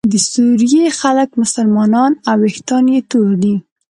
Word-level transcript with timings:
د 0.11 0.13
سوریې 0.31 0.85
خلک 0.99 1.29
مسلمانان 1.41 2.11
او 2.29 2.37
ویښتان 2.43 2.85
یې 2.93 2.99
تور 3.09 3.31
دي. 3.43 3.55